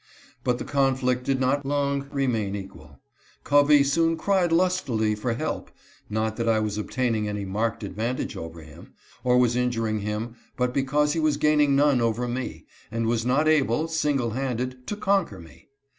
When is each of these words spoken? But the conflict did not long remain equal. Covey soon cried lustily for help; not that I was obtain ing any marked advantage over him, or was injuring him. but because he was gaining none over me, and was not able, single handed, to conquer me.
But 0.43 0.57
the 0.57 0.63
conflict 0.63 1.25
did 1.25 1.39
not 1.39 1.63
long 1.63 2.07
remain 2.11 2.55
equal. 2.55 2.99
Covey 3.43 3.83
soon 3.83 4.17
cried 4.17 4.51
lustily 4.51 5.13
for 5.13 5.35
help; 5.35 5.69
not 6.09 6.37
that 6.37 6.49
I 6.49 6.57
was 6.59 6.79
obtain 6.79 7.13
ing 7.13 7.27
any 7.27 7.45
marked 7.45 7.83
advantage 7.83 8.35
over 8.35 8.61
him, 8.63 8.93
or 9.23 9.37
was 9.37 9.55
injuring 9.55 9.99
him. 9.99 10.37
but 10.57 10.73
because 10.73 11.13
he 11.13 11.19
was 11.19 11.37
gaining 11.37 11.75
none 11.75 12.01
over 12.01 12.27
me, 12.27 12.65
and 12.89 13.05
was 13.05 13.27
not 13.27 13.47
able, 13.47 13.87
single 13.87 14.31
handed, 14.31 14.87
to 14.87 14.95
conquer 14.95 15.37
me. 15.39 15.67